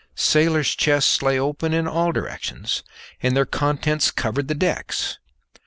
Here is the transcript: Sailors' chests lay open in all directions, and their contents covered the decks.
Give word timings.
Sailors' 0.15 0.73
chests 0.75 1.21
lay 1.21 1.39
open 1.39 1.75
in 1.75 1.87
all 1.87 2.11
directions, 2.11 2.81
and 3.21 3.37
their 3.37 3.45
contents 3.45 4.09
covered 4.09 4.47
the 4.47 4.55
decks. 4.55 5.19